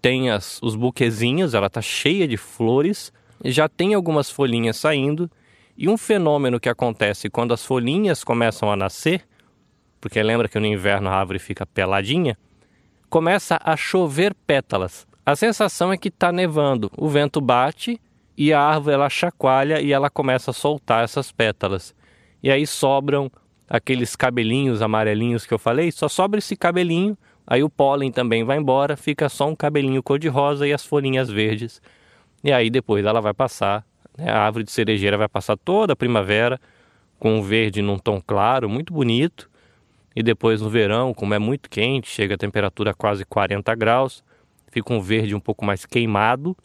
têm 0.00 0.30
as, 0.30 0.58
os 0.62 0.74
buquezinhos, 0.74 1.54
ela 1.54 1.66
está 1.66 1.82
cheia 1.82 2.26
de 2.26 2.38
flores, 2.38 3.12
já 3.44 3.68
tem 3.68 3.94
algumas 3.94 4.30
folhinhas 4.30 4.78
saindo. 4.78 5.30
E 5.76 5.88
um 5.88 5.96
fenômeno 5.96 6.58
que 6.58 6.68
acontece 6.68 7.30
quando 7.30 7.54
as 7.54 7.64
folhinhas 7.64 8.24
começam 8.24 8.70
a 8.72 8.76
nascer 8.76 9.24
porque 10.00 10.22
lembra 10.22 10.48
que 10.48 10.58
no 10.58 10.66
inverno 10.66 11.10
a 11.10 11.14
árvore 11.14 11.38
fica 11.38 11.66
peladinha, 11.66 12.38
começa 13.08 13.60
a 13.62 13.76
chover 13.76 14.34
pétalas. 14.46 15.06
A 15.26 15.36
sensação 15.36 15.92
é 15.92 15.98
que 15.98 16.08
está 16.08 16.32
nevando. 16.32 16.90
O 16.96 17.08
vento 17.08 17.40
bate 17.40 18.00
e 18.36 18.52
a 18.52 18.60
árvore 18.60 18.94
ela 18.94 19.10
chacoalha 19.10 19.80
e 19.80 19.92
ela 19.92 20.08
começa 20.08 20.50
a 20.50 20.54
soltar 20.54 21.04
essas 21.04 21.30
pétalas. 21.30 21.94
E 22.42 22.50
aí 22.50 22.66
sobram 22.66 23.30
aqueles 23.70 24.16
cabelinhos 24.16 24.82
amarelinhos 24.82 25.46
que 25.46 25.54
eu 25.54 25.58
falei, 25.58 25.92
só 25.92 26.08
sobra 26.08 26.40
esse 26.40 26.56
cabelinho, 26.56 27.16
aí 27.46 27.62
o 27.62 27.70
pólen 27.70 28.10
também 28.10 28.42
vai 28.42 28.58
embora, 28.58 28.96
fica 28.96 29.28
só 29.28 29.48
um 29.48 29.54
cabelinho 29.54 30.02
cor-de-rosa 30.02 30.66
e 30.66 30.72
as 30.72 30.84
folhinhas 30.84 31.30
verdes. 31.30 31.80
E 32.42 32.52
aí 32.52 32.68
depois 32.68 33.04
ela 33.06 33.20
vai 33.20 33.32
passar, 33.32 33.86
né, 34.18 34.28
a 34.28 34.40
árvore 34.40 34.64
de 34.64 34.72
cerejeira 34.72 35.16
vai 35.16 35.28
passar 35.28 35.56
toda 35.56 35.92
a 35.92 35.96
primavera 35.96 36.60
com 37.20 37.38
o 37.38 37.42
verde 37.42 37.80
num 37.80 37.96
tom 37.96 38.20
claro, 38.20 38.68
muito 38.68 38.92
bonito. 38.92 39.48
E 40.16 40.22
depois 40.22 40.60
no 40.60 40.68
verão, 40.68 41.14
como 41.14 41.34
é 41.34 41.38
muito 41.38 41.70
quente, 41.70 42.08
chega 42.08 42.34
a 42.34 42.38
temperatura 42.38 42.92
quase 42.92 43.24
40 43.24 43.72
graus, 43.76 44.24
fica 44.72 44.92
um 44.92 45.00
verde 45.00 45.36
um 45.36 45.40
pouco 45.40 45.64
mais 45.64 45.86
queimado, 45.86 46.56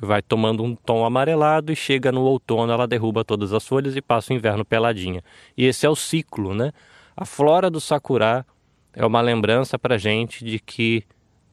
vai 0.00 0.20
tomando 0.20 0.62
um 0.62 0.74
tom 0.74 1.04
amarelado 1.04 1.72
e 1.72 1.76
chega 1.76 2.12
no 2.12 2.22
outono, 2.22 2.72
ela 2.72 2.86
derruba 2.86 3.24
todas 3.24 3.52
as 3.52 3.66
folhas 3.66 3.96
e 3.96 4.02
passa 4.02 4.32
o 4.32 4.36
inverno 4.36 4.64
peladinha. 4.64 5.22
E 5.56 5.64
esse 5.64 5.86
é 5.86 5.88
o 5.88 5.96
ciclo, 5.96 6.54
né? 6.54 6.72
A 7.16 7.24
flora 7.24 7.70
do 7.70 7.80
sakura 7.80 8.44
é 8.92 9.04
uma 9.04 9.20
lembrança 9.20 9.78
para 9.78 9.96
gente 9.96 10.44
de 10.44 10.58
que 10.58 11.02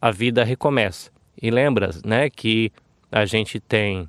a 0.02 0.12
vida 0.12 0.44
recomeça. 0.44 1.12
E 1.42 1.50
lembra, 1.50 1.92
né, 2.06 2.30
que 2.30 2.72
a 3.12 3.26
gente 3.26 3.60
tem 3.60 4.08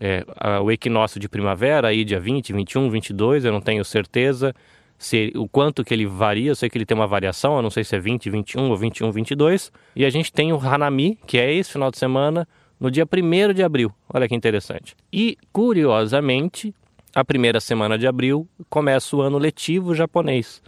é, 0.00 0.24
o 0.62 0.70
equinócio 0.70 1.18
de 1.18 1.28
primavera 1.28 1.88
aí 1.88 2.04
dia 2.04 2.20
20, 2.20 2.52
21, 2.52 2.90
22, 2.90 3.44
eu 3.44 3.52
não 3.52 3.60
tenho 3.60 3.84
certeza 3.84 4.54
se 4.98 5.32
o 5.36 5.48
quanto 5.48 5.84
que 5.84 5.94
ele 5.94 6.06
varia, 6.06 6.50
eu 6.50 6.56
sei 6.56 6.68
que 6.68 6.76
ele 6.76 6.84
tem 6.84 6.96
uma 6.96 7.06
variação, 7.06 7.56
eu 7.56 7.62
não 7.62 7.70
sei 7.70 7.84
se 7.84 7.94
é 7.94 8.00
20, 8.00 8.28
21 8.28 8.68
ou 8.68 8.76
21, 8.76 9.12
22. 9.12 9.72
E 9.94 10.04
a 10.04 10.10
gente 10.10 10.32
tem 10.32 10.52
o 10.52 10.58
Hanami, 10.58 11.16
que 11.24 11.38
é 11.38 11.54
esse 11.54 11.70
final 11.70 11.90
de 11.90 11.98
semana, 11.98 12.46
no 12.78 12.90
dia 12.90 13.04
1 13.04 13.52
de 13.52 13.62
abril. 13.62 13.92
Olha 14.12 14.28
que 14.28 14.34
interessante. 14.34 14.96
E, 15.12 15.36
curiosamente, 15.52 16.74
a 17.14 17.24
primeira 17.24 17.60
semana 17.60 17.98
de 17.98 18.06
abril 18.06 18.48
começa 18.68 19.16
o 19.16 19.20
ano 19.20 19.38
letivo 19.38 19.94
japonês. 19.94 20.62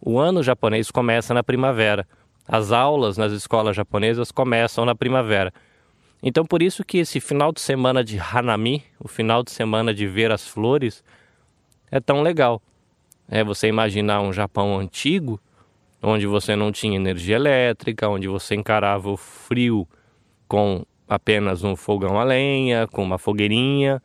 O 0.00 0.18
ano 0.18 0.42
japonês 0.42 0.90
começa 0.90 1.32
na 1.32 1.42
primavera. 1.42 2.06
As 2.46 2.72
aulas 2.72 3.16
nas 3.16 3.32
escolas 3.32 3.76
japonesas 3.76 4.32
começam 4.32 4.84
na 4.84 4.94
primavera. 4.94 5.52
Então, 6.22 6.44
por 6.44 6.62
isso 6.62 6.84
que 6.84 6.98
esse 6.98 7.20
final 7.20 7.52
de 7.52 7.60
semana 7.60 8.02
de 8.02 8.18
Hanami, 8.18 8.84
o 8.98 9.08
final 9.08 9.42
de 9.42 9.50
semana 9.50 9.92
de 9.92 10.06
ver 10.06 10.30
as 10.30 10.46
flores, 10.46 11.04
é 11.90 12.00
tão 12.00 12.22
legal. 12.22 12.60
É 13.28 13.44
você 13.44 13.68
imaginar 13.68 14.20
um 14.20 14.32
Japão 14.32 14.78
antigo, 14.78 15.40
onde 16.02 16.26
você 16.26 16.56
não 16.56 16.72
tinha 16.72 16.96
energia 16.96 17.36
elétrica, 17.36 18.08
onde 18.08 18.28
você 18.28 18.54
encarava 18.54 19.08
o 19.08 19.16
frio 19.16 19.86
com 20.48 20.84
apenas 21.14 21.62
um 21.62 21.76
fogão 21.76 22.18
a 22.18 22.24
lenha, 22.24 22.86
com 22.86 23.02
uma 23.02 23.18
fogueirinha. 23.18 24.02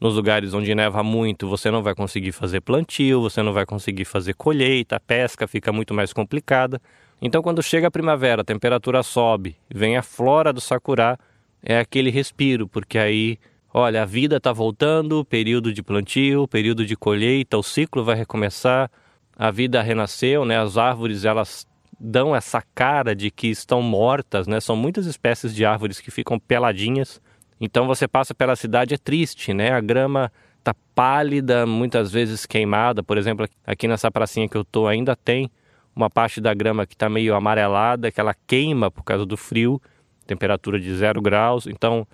Nos 0.00 0.14
lugares 0.14 0.54
onde 0.54 0.74
neva 0.74 1.02
muito, 1.02 1.48
você 1.48 1.70
não 1.70 1.82
vai 1.82 1.94
conseguir 1.94 2.32
fazer 2.32 2.60
plantio, 2.60 3.20
você 3.20 3.42
não 3.42 3.52
vai 3.52 3.66
conseguir 3.66 4.04
fazer 4.04 4.34
colheita, 4.34 4.96
a 4.96 5.00
pesca 5.00 5.46
fica 5.46 5.72
muito 5.72 5.92
mais 5.92 6.12
complicada. 6.12 6.80
Então, 7.20 7.42
quando 7.42 7.62
chega 7.62 7.88
a 7.88 7.90
primavera, 7.90 8.42
a 8.42 8.44
temperatura 8.44 9.02
sobe, 9.02 9.56
vem 9.68 9.96
a 9.96 10.02
flora 10.02 10.52
do 10.52 10.60
sakura, 10.60 11.18
é 11.62 11.80
aquele 11.80 12.10
respiro, 12.10 12.68
porque 12.68 12.96
aí, 12.96 13.38
olha, 13.74 14.02
a 14.02 14.06
vida 14.06 14.36
está 14.36 14.52
voltando, 14.52 15.24
período 15.24 15.72
de 15.72 15.82
plantio, 15.82 16.46
período 16.46 16.86
de 16.86 16.96
colheita, 16.96 17.58
o 17.58 17.62
ciclo 17.62 18.04
vai 18.04 18.14
recomeçar, 18.14 18.88
a 19.36 19.50
vida 19.50 19.82
renasceu, 19.82 20.44
né? 20.44 20.58
As 20.58 20.78
árvores 20.78 21.24
elas 21.24 21.66
dão 21.98 22.34
essa 22.34 22.62
cara 22.74 23.14
de 23.14 23.30
que 23.30 23.48
estão 23.48 23.82
mortas, 23.82 24.46
né? 24.46 24.60
São 24.60 24.76
muitas 24.76 25.06
espécies 25.06 25.54
de 25.54 25.64
árvores 25.64 26.00
que 26.00 26.10
ficam 26.10 26.38
peladinhas. 26.38 27.20
Então 27.60 27.86
você 27.86 28.06
passa 28.06 28.34
pela 28.34 28.54
cidade 28.54 28.94
é 28.94 28.98
triste, 28.98 29.52
né? 29.52 29.72
A 29.72 29.80
grama 29.80 30.30
tá 30.62 30.74
pálida, 30.94 31.66
muitas 31.66 32.12
vezes 32.12 32.46
queimada. 32.46 33.02
Por 33.02 33.18
exemplo, 33.18 33.48
aqui 33.66 33.88
nessa 33.88 34.10
pracinha 34.10 34.48
que 34.48 34.56
eu 34.56 34.64
tô 34.64 34.86
ainda 34.86 35.16
tem 35.16 35.50
uma 35.94 36.08
parte 36.08 36.40
da 36.40 36.54
grama 36.54 36.86
que 36.86 36.94
está 36.94 37.08
meio 37.08 37.34
amarelada, 37.34 38.12
que 38.12 38.20
ela 38.20 38.34
queima 38.46 38.90
por 38.90 39.02
causa 39.02 39.26
do 39.26 39.36
frio 39.36 39.80
temperatura 40.28 40.78
de 40.78 40.94
zero 40.94 41.20
graus. 41.20 41.66
Então, 41.66 42.06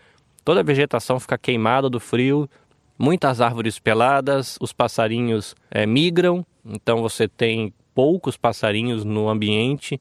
toda 0.44 0.60
a 0.60 0.62
vegetação 0.62 1.18
fica 1.20 1.36
queimada 1.36 1.90
do 1.90 2.00
frio, 2.00 2.48
muitas 2.96 3.40
árvores 3.40 3.78
peladas, 3.78 4.56
os 4.60 4.72
passarinhos 4.72 5.54
é, 5.70 5.84
migram, 5.84 6.46
então 6.64 7.02
você 7.02 7.28
tem 7.28 7.74
poucos 7.94 8.36
passarinhos 8.36 9.04
no 9.04 9.28
ambiente, 9.28 10.00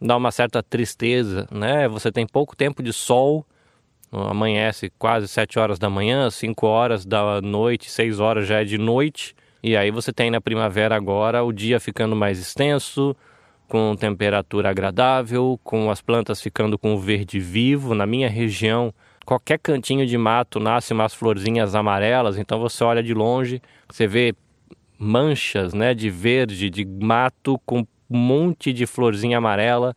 dá 0.00 0.16
uma 0.16 0.30
certa 0.30 0.62
tristeza, 0.62 1.48
né? 1.50 1.88
Você 1.88 2.12
tem 2.12 2.26
pouco 2.26 2.56
tempo 2.56 2.82
de 2.82 2.92
sol, 2.92 3.46
amanhece 4.10 4.92
quase 4.98 5.26
7 5.28 5.58
horas 5.58 5.78
da 5.78 5.88
manhã, 5.88 6.30
5 6.30 6.66
horas 6.66 7.04
da 7.04 7.40
noite, 7.40 7.90
6 7.90 8.20
horas 8.20 8.46
já 8.46 8.60
é 8.60 8.64
de 8.64 8.76
noite. 8.76 9.34
E 9.62 9.76
aí 9.76 9.90
você 9.90 10.12
tem 10.12 10.30
na 10.30 10.40
primavera 10.40 10.94
agora 10.96 11.42
o 11.42 11.52
dia 11.52 11.78
ficando 11.80 12.14
mais 12.16 12.38
extenso, 12.38 13.16
com 13.68 13.96
temperatura 13.96 14.68
agradável, 14.68 15.58
com 15.64 15.90
as 15.90 16.02
plantas 16.02 16.42
ficando 16.42 16.78
com 16.78 16.98
verde 16.98 17.38
vivo. 17.40 17.94
Na 17.94 18.04
minha 18.04 18.28
região, 18.28 18.92
qualquer 19.24 19.58
cantinho 19.58 20.04
de 20.04 20.18
mato 20.18 20.60
nasce 20.60 20.92
umas 20.92 21.14
florzinhas 21.14 21.74
amarelas, 21.74 22.36
então 22.36 22.58
você 22.60 22.84
olha 22.84 23.02
de 23.02 23.14
longe, 23.14 23.62
você 23.88 24.06
vê 24.06 24.34
manchas, 25.02 25.74
né, 25.74 25.92
de 25.94 26.08
verde, 26.08 26.70
de 26.70 26.84
mato 26.84 27.60
com 27.66 27.80
um 28.08 28.16
monte 28.16 28.72
de 28.72 28.86
florzinha 28.86 29.38
amarela. 29.38 29.96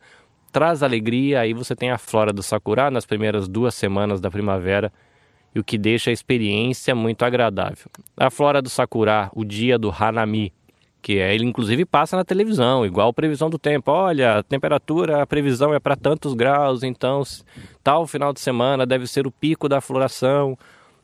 Traz 0.52 0.82
alegria, 0.82 1.40
aí 1.40 1.54
você 1.54 1.76
tem 1.76 1.90
a 1.90 1.98
flora 1.98 2.32
do 2.32 2.42
sakura 2.42 2.90
nas 2.90 3.06
primeiras 3.06 3.46
duas 3.46 3.74
semanas 3.74 4.20
da 4.20 4.30
primavera, 4.30 4.92
e 5.54 5.60
o 5.60 5.64
que 5.64 5.78
deixa 5.78 6.10
a 6.10 6.12
experiência 6.12 6.94
muito 6.94 7.24
agradável. 7.24 7.86
A 8.16 8.30
flora 8.30 8.60
do 8.60 8.68
sakura, 8.68 9.30
o 9.34 9.44
dia 9.44 9.78
do 9.78 9.90
hanami, 9.90 10.52
que 11.00 11.18
é, 11.18 11.34
ele 11.34 11.44
inclusive 11.44 11.84
passa 11.84 12.16
na 12.16 12.24
televisão, 12.24 12.84
igual 12.84 13.12
previsão 13.12 13.48
do 13.48 13.58
tempo. 13.58 13.92
Olha, 13.92 14.38
a 14.38 14.42
temperatura, 14.42 15.22
a 15.22 15.26
previsão 15.26 15.72
é 15.72 15.78
para 15.78 15.94
tantos 15.94 16.34
graus, 16.34 16.82
então 16.82 17.22
tal 17.84 18.06
final 18.06 18.32
de 18.32 18.40
semana 18.40 18.84
deve 18.84 19.06
ser 19.06 19.26
o 19.26 19.30
pico 19.30 19.68
da 19.68 19.80
floração. 19.80 20.58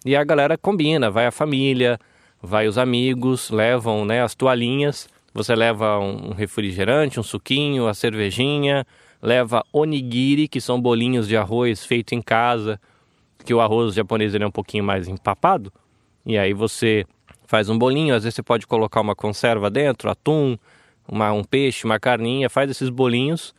E 0.04 0.16
a 0.16 0.24
galera 0.24 0.58
combina, 0.58 1.08
vai 1.10 1.26
a 1.26 1.30
família, 1.30 2.00
vai 2.42 2.66
os 2.66 2.76
amigos, 2.76 3.50
levam 3.50 4.04
né, 4.04 4.22
as 4.22 4.34
toalhinhas, 4.34 5.08
você 5.32 5.54
leva 5.54 5.98
um 5.98 6.32
refrigerante, 6.32 7.20
um 7.20 7.22
suquinho, 7.22 7.86
a 7.86 7.94
cervejinha, 7.94 8.84
leva 9.22 9.64
onigiri, 9.72 10.48
que 10.48 10.60
são 10.60 10.80
bolinhos 10.80 11.28
de 11.28 11.36
arroz 11.36 11.86
feito 11.86 12.14
em 12.14 12.20
casa, 12.20 12.80
que 13.44 13.54
o 13.54 13.60
arroz 13.60 13.94
japonês 13.94 14.34
ele 14.34 14.44
é 14.44 14.46
um 14.46 14.52
pouquinho 14.52 14.84
mais 14.84 15.08
empapado, 15.08 15.72
e 16.26 16.36
aí 16.36 16.52
você 16.52 17.04
faz 17.46 17.68
um 17.68 17.78
bolinho, 17.78 18.14
às 18.14 18.24
vezes 18.24 18.34
você 18.34 18.42
pode 18.42 18.66
colocar 18.66 19.00
uma 19.00 19.14
conserva 19.14 19.70
dentro, 19.70 20.10
atum, 20.10 20.56
uma, 21.06 21.32
um 21.32 21.44
peixe, 21.44 21.84
uma 21.84 21.98
carninha, 21.98 22.48
faz 22.48 22.70
esses 22.70 22.88
bolinhos, 22.88 23.54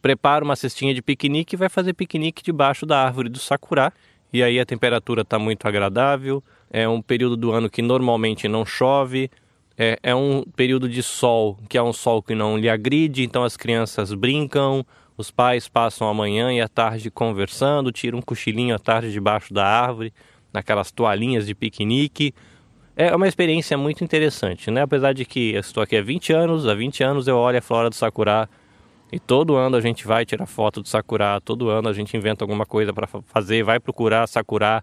prepara 0.00 0.44
uma 0.44 0.56
cestinha 0.56 0.94
de 0.94 1.02
piquenique 1.02 1.54
e 1.54 1.58
vai 1.58 1.68
fazer 1.68 1.92
piquenique 1.92 2.42
debaixo 2.42 2.86
da 2.86 3.04
árvore 3.04 3.28
do 3.28 3.38
sakura. 3.38 3.92
E 4.32 4.42
aí 4.42 4.60
a 4.60 4.66
temperatura 4.66 5.22
está 5.22 5.38
muito 5.38 5.66
agradável, 5.66 6.42
é 6.70 6.88
um 6.88 7.00
período 7.00 7.36
do 7.36 7.52
ano 7.52 7.70
que 7.70 7.82
normalmente 7.82 8.48
não 8.48 8.64
chove, 8.64 9.30
é, 9.76 9.98
é 10.02 10.14
um 10.14 10.42
período 10.56 10.88
de 10.88 11.02
sol, 11.02 11.56
que 11.68 11.78
é 11.78 11.82
um 11.82 11.92
sol 11.92 12.22
que 12.22 12.34
não 12.34 12.58
lhe 12.58 12.68
agride, 12.68 13.22
então 13.22 13.44
as 13.44 13.56
crianças 13.56 14.12
brincam, 14.12 14.84
os 15.16 15.30
pais 15.30 15.68
passam 15.68 16.08
a 16.08 16.14
manhã 16.14 16.52
e 16.52 16.60
a 16.60 16.68
tarde 16.68 17.10
conversando, 17.10 17.92
tiram 17.92 18.18
um 18.18 18.22
cochilinho 18.22 18.74
à 18.74 18.78
tarde 18.78 19.12
debaixo 19.12 19.54
da 19.54 19.64
árvore, 19.64 20.12
naquelas 20.52 20.90
toalhinhas 20.90 21.46
de 21.46 21.54
piquenique. 21.54 22.34
É 22.96 23.14
uma 23.14 23.28
experiência 23.28 23.78
muito 23.78 24.02
interessante, 24.02 24.70
né? 24.70 24.82
Apesar 24.82 25.12
de 25.12 25.24
que 25.24 25.52
eu 25.54 25.60
estou 25.60 25.82
aqui 25.82 25.96
há 25.96 26.02
20 26.02 26.32
anos, 26.32 26.66
há 26.66 26.74
20 26.74 27.04
anos 27.04 27.28
eu 27.28 27.36
olho 27.36 27.58
a 27.58 27.62
flora 27.62 27.88
do 27.88 27.94
Sakura 27.94 28.48
e 29.12 29.20
todo 29.20 29.54
ano 29.54 29.76
a 29.76 29.80
gente 29.80 30.06
vai 30.06 30.26
tirar 30.26 30.46
foto 30.46 30.82
do 30.82 30.88
Sakura, 30.88 31.40
todo 31.40 31.70
ano 31.70 31.88
a 31.88 31.92
gente 31.92 32.16
inventa 32.16 32.44
alguma 32.44 32.66
coisa 32.66 32.92
para 32.92 33.06
fazer, 33.06 33.62
vai 33.62 33.78
procurar 33.78 34.26
Sakura 34.26 34.82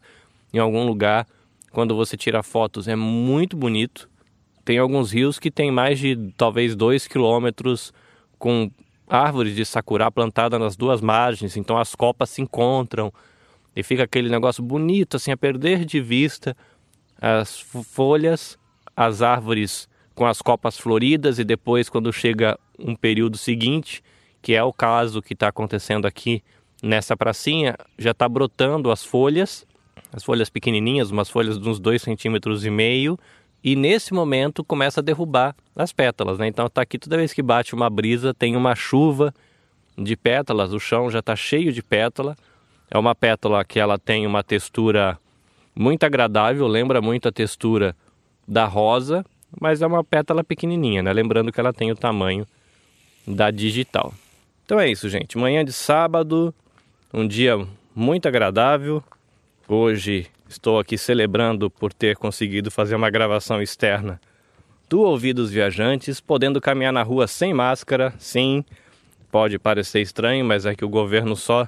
em 0.54 0.58
algum 0.58 0.86
lugar. 0.86 1.28
Quando 1.76 1.94
você 1.94 2.16
tira 2.16 2.42
fotos 2.42 2.88
é 2.88 2.96
muito 2.96 3.58
bonito. 3.58 4.10
Tem 4.64 4.78
alguns 4.78 5.12
rios 5.12 5.38
que 5.38 5.52
tem 5.52 5.70
mais 5.70 6.00
de 6.00 6.32
talvez 6.38 6.74
2 6.74 7.06
quilômetros 7.06 7.92
com 8.40 8.72
árvores 9.10 9.54
de 9.54 9.66
Sakura 9.66 10.10
plantadas 10.10 10.58
nas 10.58 10.78
duas 10.78 11.02
margens, 11.02 11.58
então 11.58 11.78
as 11.78 11.94
copas 11.94 12.30
se 12.30 12.42
encontram 12.42 13.12
e 13.76 13.84
fica 13.84 14.04
aquele 14.04 14.30
negócio 14.30 14.64
bonito 14.64 15.18
assim 15.18 15.34
a 15.34 15.38
perder 15.38 15.84
de 15.84 16.00
vista 16.00 16.56
as 17.22 17.60
folhas, 17.60 18.58
as 18.96 19.22
árvores 19.22 19.90
com 20.16 20.26
as 20.26 20.42
copas 20.42 20.78
floridas 20.78 21.40
e 21.40 21.44
depois 21.44 21.90
quando 21.90 22.14
chega 22.14 22.58
um 22.80 22.96
período 22.96 23.38
seguinte, 23.38 24.02
que 24.42 24.54
é 24.54 24.64
o 24.64 24.72
caso 24.72 25.22
que 25.22 25.34
está 25.34 25.50
acontecendo 25.50 26.08
aqui 26.08 26.42
nessa 26.82 27.18
pracinha, 27.18 27.76
já 28.00 28.12
está 28.12 28.30
brotando 28.30 28.90
as 28.90 29.04
folhas, 29.04 29.68
as 30.12 30.24
folhas 30.24 30.50
pequenininhas, 30.50 31.12
umas 31.12 31.30
folhas 31.30 31.60
de 31.60 31.68
uns 31.68 31.80
dois 31.80 32.02
centímetros 32.02 32.66
e 32.66 32.70
meio, 32.70 33.20
e 33.64 33.76
nesse 33.76 34.14
momento 34.14 34.64
começa 34.64 35.00
a 35.00 35.04
derrubar 35.04 35.56
as 35.76 35.92
pétalas, 35.92 36.38
né? 36.38 36.48
Então 36.48 36.68
está 36.68 36.82
aqui 36.82 37.00
toda 37.00 37.18
vez 37.18 37.34
que 37.34 37.42
bate 37.42 37.74
uma 37.74 37.90
brisa 37.90 38.34
tem 38.34 38.56
uma 38.56 38.76
chuva 38.76 39.34
de 39.98 40.16
pétalas, 40.16 40.74
o 40.74 40.80
chão 40.80 41.10
já 41.10 41.20
está 41.20 41.36
cheio 41.36 41.72
de 41.72 41.82
pétala. 41.82 42.36
É 42.92 42.98
uma 42.98 43.16
pétala 43.16 43.66
que 43.66 43.80
ela 43.80 43.98
tem 43.98 44.28
uma 44.28 44.44
textura 44.44 45.18
muito 45.76 46.04
agradável, 46.04 46.68
lembra 46.68 47.02
muito 47.02 47.28
a 47.28 47.32
textura 47.32 47.96
da 48.48 48.66
rosa, 48.66 49.26
mas 49.60 49.82
é 49.82 49.88
uma 49.88 50.04
pétala 50.04 50.44
pequenininha, 50.44 51.02
né? 51.02 51.12
Lembrando 51.12 51.52
que 51.52 51.60
ela 51.60 51.74
tem 51.74 51.92
o 51.92 51.96
tamanho 51.96 52.46
da 53.28 53.50
digital. 53.50 54.14
Então 54.66 54.80
é 54.80 54.90
isso, 54.90 55.10
gente. 55.10 55.38
Manhã 55.38 55.66
de 55.66 55.74
sábado, 55.74 56.54
um 57.14 57.28
dia 57.28 57.66
muito 57.96 58.28
agradável. 58.28 59.04
Hoje 59.68 60.28
estou 60.48 60.78
aqui 60.78 60.96
celebrando 60.96 61.72
por 61.72 61.92
ter 61.92 62.16
conseguido 62.18 62.70
fazer 62.70 62.96
uma 62.96 63.10
gravação 63.10 63.60
externa 63.60 64.22
do 64.88 65.02
Ouvidos 65.02 65.50
Viajantes, 65.50 66.22
podendo 66.22 66.62
caminhar 66.62 66.94
na 66.94 67.02
rua 67.02 67.26
sem 67.26 67.52
máscara. 67.52 68.14
Sim, 68.20 68.64
pode 69.32 69.58
parecer 69.58 70.02
estranho, 70.02 70.46
mas 70.46 70.68
é 70.68 70.76
que 70.76 70.86
o 70.86 70.90
governo 70.90 71.36
só 71.36 71.68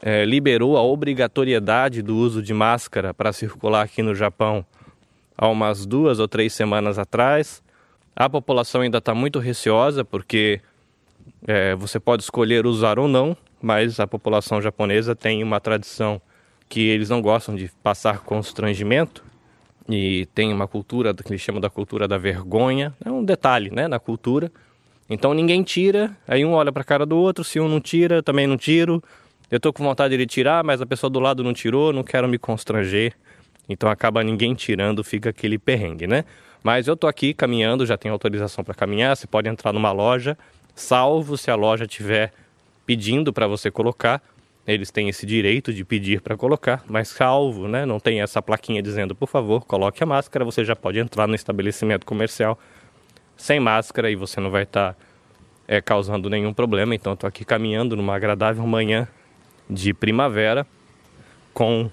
é, 0.00 0.24
liberou 0.24 0.78
a 0.78 0.82
obrigatoriedade 0.82 2.00
do 2.00 2.16
uso 2.16 2.42
de 2.42 2.54
máscara 2.54 3.12
para 3.12 3.30
circular 3.30 3.82
aqui 3.82 4.00
no 4.02 4.14
Japão 4.14 4.64
há 5.36 5.48
umas 5.48 5.84
duas 5.84 6.18
ou 6.20 6.26
três 6.26 6.54
semanas 6.54 6.98
atrás. 6.98 7.62
A 8.16 8.26
população 8.30 8.80
ainda 8.80 8.96
está 8.96 9.14
muito 9.14 9.38
receosa 9.38 10.02
porque 10.02 10.62
é, 11.46 11.74
você 11.74 12.00
pode 12.00 12.22
escolher 12.22 12.64
usar 12.64 12.98
ou 12.98 13.06
não, 13.06 13.36
mas 13.60 14.00
a 14.00 14.06
população 14.06 14.62
japonesa 14.62 15.14
tem 15.14 15.42
uma 15.44 15.60
tradição 15.60 16.22
que 16.68 16.80
eles 16.80 17.08
não 17.08 17.22
gostam 17.22 17.54
de 17.54 17.70
passar 17.82 18.20
constrangimento 18.20 19.24
e 19.88 20.26
tem 20.34 20.52
uma 20.52 20.68
cultura 20.68 21.14
que 21.14 21.30
eles 21.30 21.40
chamam 21.40 21.60
da 21.60 21.70
cultura 21.70 22.06
da 22.06 22.18
vergonha, 22.18 22.94
é 23.04 23.10
um 23.10 23.24
detalhe, 23.24 23.70
né, 23.70 23.88
na 23.88 23.98
cultura. 23.98 24.52
Então 25.08 25.32
ninguém 25.32 25.62
tira, 25.62 26.14
aí 26.26 26.44
um 26.44 26.52
olha 26.52 26.70
para 26.70 26.82
a 26.82 26.84
cara 26.84 27.06
do 27.06 27.16
outro, 27.16 27.42
se 27.42 27.58
um 27.58 27.68
não 27.68 27.80
tira, 27.80 28.22
também 28.22 28.46
não 28.46 28.58
tiro. 28.58 29.02
Eu 29.50 29.58
tô 29.58 29.72
com 29.72 29.82
vontade 29.82 30.14
de 30.14 30.26
tirar, 30.26 30.62
mas 30.62 30.82
a 30.82 30.86
pessoa 30.86 31.08
do 31.08 31.18
lado 31.18 31.42
não 31.42 31.54
tirou, 31.54 31.90
não 31.90 32.02
quero 32.02 32.28
me 32.28 32.38
constranger. 32.38 33.14
Então 33.66 33.88
acaba 33.88 34.22
ninguém 34.22 34.54
tirando, 34.54 35.02
fica 35.02 35.30
aquele 35.30 35.58
perrengue, 35.58 36.06
né? 36.06 36.24
Mas 36.62 36.86
eu 36.86 36.96
tô 36.96 37.06
aqui 37.06 37.32
caminhando, 37.32 37.86
já 37.86 37.96
tenho 37.96 38.12
autorização 38.12 38.62
para 38.62 38.74
caminhar, 38.74 39.16
você 39.16 39.26
pode 39.26 39.48
entrar 39.48 39.72
numa 39.72 39.92
loja, 39.92 40.36
salvo 40.74 41.38
se 41.38 41.50
a 41.50 41.54
loja 41.54 41.86
tiver 41.86 42.32
pedindo 42.84 43.32
para 43.32 43.46
você 43.46 43.70
colocar, 43.70 44.22
eles 44.74 44.90
têm 44.90 45.08
esse 45.08 45.24
direito 45.24 45.72
de 45.72 45.82
pedir 45.82 46.20
para 46.20 46.36
colocar, 46.36 46.84
mas 46.86 47.08
salvo, 47.08 47.66
né, 47.66 47.86
não 47.86 47.98
tem 47.98 48.20
essa 48.20 48.42
plaquinha 48.42 48.82
dizendo, 48.82 49.14
por 49.14 49.26
favor, 49.26 49.64
coloque 49.64 50.02
a 50.02 50.06
máscara, 50.06 50.44
você 50.44 50.62
já 50.62 50.76
pode 50.76 50.98
entrar 50.98 51.26
no 51.26 51.34
estabelecimento 51.34 52.04
comercial 52.04 52.58
sem 53.34 53.58
máscara 53.58 54.10
e 54.10 54.14
você 54.14 54.40
não 54.40 54.50
vai 54.50 54.64
estar 54.64 54.92
tá, 54.92 54.98
é, 55.66 55.80
causando 55.80 56.28
nenhum 56.28 56.52
problema. 56.52 56.94
Então, 56.94 57.14
estou 57.14 57.26
aqui 57.26 57.46
caminhando 57.46 57.96
numa 57.96 58.14
agradável 58.14 58.66
manhã 58.66 59.08
de 59.70 59.94
primavera 59.94 60.66
com 61.54 61.90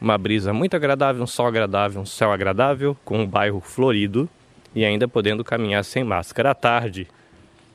uma 0.00 0.16
brisa 0.16 0.52
muito 0.52 0.76
agradável, 0.76 1.22
um 1.22 1.26
sol 1.26 1.46
agradável, 1.46 2.00
um 2.00 2.06
céu 2.06 2.30
agradável, 2.30 2.96
com 3.04 3.18
um 3.18 3.26
bairro 3.26 3.60
florido 3.60 4.28
e 4.74 4.84
ainda 4.84 5.08
podendo 5.08 5.42
caminhar 5.42 5.84
sem 5.84 6.04
máscara. 6.04 6.50
À 6.52 6.54
tarde, 6.54 7.08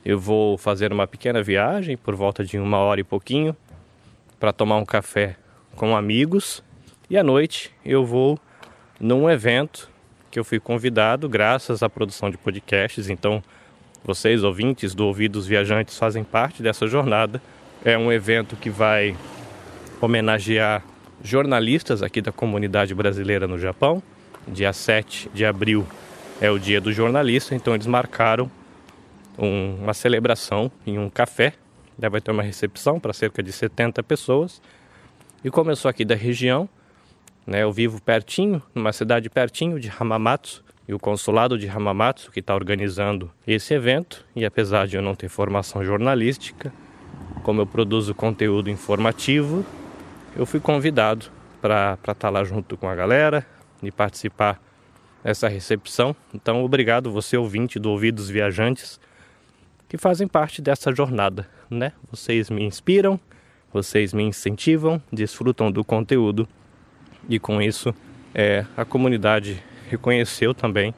eu 0.05 0.17
vou 0.17 0.57
fazer 0.57 0.93
uma 0.93 1.05
pequena 1.05 1.43
viagem 1.43 1.97
por 1.97 2.15
volta 2.15 2.45
de 2.45 2.57
uma 2.57 2.77
hora 2.77 3.01
e 3.01 3.03
pouquinho 3.03 3.55
para 4.39 4.53
tomar 4.53 4.77
um 4.77 4.85
café 4.85 5.35
com 5.75 5.95
amigos 5.95 6.63
e 7.09 7.17
à 7.17 7.23
noite 7.23 7.71
eu 7.85 8.05
vou 8.05 8.39
num 8.99 9.29
evento 9.29 9.89
que 10.31 10.39
eu 10.39 10.43
fui 10.43 10.59
convidado 10.59 11.29
graças 11.29 11.83
à 11.83 11.89
produção 11.89 12.29
de 12.29 12.37
podcasts. 12.37 13.09
Então, 13.09 13.43
vocês 14.03 14.43
ouvintes 14.43 14.93
do 14.93 15.05
Ouvidos 15.05 15.47
Viajantes 15.47 15.97
fazem 15.97 16.23
parte 16.23 16.61
dessa 16.61 16.87
jornada. 16.87 17.41
É 17.83 17.97
um 17.97 18.11
evento 18.11 18.55
que 18.55 18.69
vai 18.69 19.15
homenagear 20.01 20.83
jornalistas 21.23 22.03
aqui 22.03 22.21
da 22.21 22.31
comunidade 22.31 22.93
brasileira 22.93 23.47
no 23.47 23.57
Japão. 23.57 24.03
Dia 24.47 24.73
7 24.73 25.29
de 25.33 25.45
abril 25.45 25.85
é 26.41 26.51
o 26.51 26.59
dia 26.59 26.81
do 26.81 26.91
jornalista, 26.91 27.55
então 27.55 27.73
eles 27.73 27.87
marcaram 27.87 28.51
um, 29.37 29.75
uma 29.81 29.93
celebração 29.93 30.71
em 30.85 30.99
um 30.99 31.09
café 31.09 31.53
vai 31.97 32.21
ter 32.21 32.31
uma 32.31 32.43
recepção 32.43 32.99
para 32.99 33.13
cerca 33.13 33.41
de 33.41 33.51
70 33.51 34.03
pessoas. 34.03 34.61
E 35.43 35.49
como 35.49 35.71
eu 35.71 35.75
sou 35.75 35.89
aqui 35.89 36.03
da 36.03 36.15
região, 36.15 36.67
né, 37.45 37.63
eu 37.63 37.71
vivo 37.71 38.01
pertinho, 38.01 38.61
numa 38.73 38.91
cidade 38.91 39.29
pertinho 39.29 39.79
de 39.79 39.91
Hamamatsu, 39.99 40.63
e 40.87 40.93
o 40.93 40.99
consulado 40.99 41.57
de 41.57 41.67
Hamamatsu 41.67 42.31
que 42.31 42.39
está 42.39 42.53
organizando 42.53 43.31
esse 43.45 43.73
evento. 43.73 44.23
E 44.35 44.45
apesar 44.45 44.87
de 44.87 44.95
eu 44.95 45.01
não 45.01 45.15
ter 45.15 45.29
formação 45.29 45.83
jornalística, 45.83 46.71
como 47.43 47.61
eu 47.61 47.65
produzo 47.65 48.13
conteúdo 48.13 48.69
informativo, 48.69 49.65
eu 50.35 50.45
fui 50.45 50.59
convidado 50.59 51.27
para 51.61 51.93
estar 51.93 52.13
tá 52.13 52.29
lá 52.29 52.43
junto 52.43 52.77
com 52.77 52.87
a 52.87 52.95
galera 52.95 53.45
e 53.81 53.91
participar 53.91 54.61
dessa 55.23 55.47
recepção. 55.47 56.15
Então, 56.33 56.63
obrigado 56.63 57.11
você 57.11 57.35
ouvinte 57.35 57.79
do 57.79 57.89
Ouvidos 57.89 58.29
Viajantes 58.29 58.99
que 59.95 60.01
fazem 60.01 60.27
parte 60.27 60.61
dessa 60.61 60.93
jornada, 60.93 61.47
né? 61.69 61.93
Vocês 62.11 62.49
me 62.49 62.63
inspiram, 62.63 63.17
vocês 63.71 64.13
me 64.13 64.23
incentivam, 64.23 65.01
desfrutam 65.11 65.71
do 65.71 65.85
conteúdo 65.85 66.47
e 67.29 67.39
com 67.39 67.61
isso 67.61 67.95
é, 68.33 68.65
a 68.75 68.83
comunidade 68.83 69.63
reconheceu 69.89 70.53
também 70.53 70.93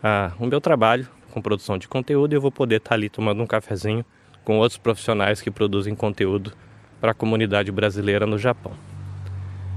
ah, 0.00 0.32
o 0.38 0.46
meu 0.46 0.60
trabalho 0.60 1.08
com 1.32 1.42
produção 1.42 1.76
de 1.76 1.88
conteúdo 1.88 2.32
e 2.32 2.36
eu 2.36 2.40
vou 2.40 2.52
poder 2.52 2.76
estar 2.76 2.94
ali 2.94 3.08
tomando 3.08 3.42
um 3.42 3.46
cafezinho 3.46 4.04
com 4.44 4.58
outros 4.58 4.78
profissionais 4.78 5.40
que 5.40 5.50
produzem 5.50 5.94
conteúdo 5.94 6.52
para 7.00 7.10
a 7.10 7.14
comunidade 7.14 7.72
brasileira 7.72 8.26
no 8.26 8.38
Japão. 8.38 8.72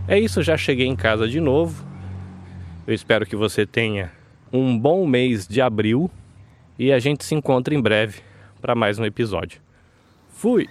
É 0.07 0.19
isso, 0.19 0.43
já 0.43 0.55
cheguei 0.55 0.85
em 0.85 0.95
casa 0.95 1.27
de 1.27 1.39
novo. 1.39 1.83
Eu 2.85 2.93
espero 2.93 3.25
que 3.25 3.35
você 3.35 3.65
tenha 3.65 4.11
um 4.53 4.77
bom 4.77 5.07
mês 5.07 5.47
de 5.47 5.59
abril 5.59 6.11
e 6.77 6.91
a 6.91 6.99
gente 6.99 7.23
se 7.23 7.35
encontra 7.35 7.73
em 7.73 7.81
breve 7.81 8.19
para 8.61 8.75
mais 8.75 8.99
um 8.99 9.05
episódio. 9.05 9.61
Fui! 10.29 10.67